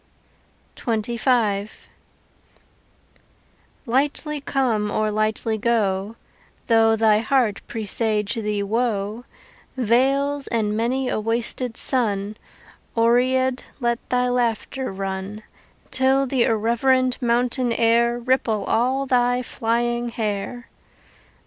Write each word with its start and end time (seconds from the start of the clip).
XXV 0.75 1.85
Lightly 3.85 4.41
come 4.41 4.89
or 4.89 5.11
lightly 5.11 5.59
go: 5.59 6.15
Though 6.65 6.95
thy 6.95 7.19
heart 7.19 7.61
presage 7.67 8.33
thee 8.33 8.63
woe, 8.63 9.25
Vales 9.77 10.47
and 10.47 10.75
many 10.75 11.07
a 11.07 11.19
wasted 11.19 11.77
sun, 11.77 12.35
Oread 12.97 13.61
let 13.79 13.99
thy 14.09 14.27
laughter 14.27 14.91
run, 14.91 15.43
Till 15.91 16.25
the 16.25 16.45
irreverent 16.45 17.21
mountain 17.21 17.71
air 17.71 18.17
Ripple 18.17 18.63
all 18.63 19.05
thy 19.05 19.43
flying 19.43 20.09
hair. 20.09 20.67